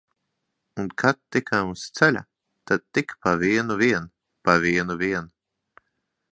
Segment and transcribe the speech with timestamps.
[0.83, 2.23] Un kad tikām uz ceļa,
[2.71, 4.11] tad tik pa vienu vien,
[4.49, 5.33] pa vienu vien!